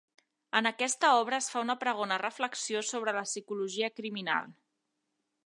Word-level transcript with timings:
En 0.59 0.69
aquesta 0.69 1.11
obra 1.17 1.37
es 1.43 1.49
fa 1.55 1.63
una 1.65 1.75
pregona 1.83 2.17
reflexió 2.23 2.83
sobre 2.89 3.15
la 3.19 3.25
psicologia 3.33 3.93
criminal. 4.01 4.51